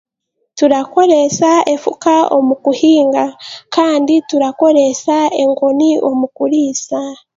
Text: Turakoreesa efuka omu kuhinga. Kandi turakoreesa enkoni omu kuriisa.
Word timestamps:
Turakoreesa 0.57 1.49
efuka 1.73 2.13
omu 2.37 2.55
kuhinga. 2.63 3.25
Kandi 3.75 4.15
turakoreesa 4.29 5.15
enkoni 5.41 5.89
omu 6.09 6.25
kuriisa. 6.37 7.01